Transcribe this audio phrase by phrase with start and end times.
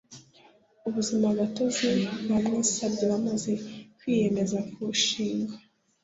[0.87, 1.87] ubuzimagatozi
[2.27, 3.51] babuisabye bamaze
[3.97, 5.55] kwiyemeza kuwushinga